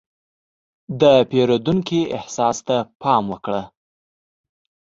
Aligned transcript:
د 1.01 1.03
پیرودونکي 1.29 1.99
احساس 2.17 2.57
ته 2.67 2.77
پام 3.01 3.23
وکړه. 3.33 3.61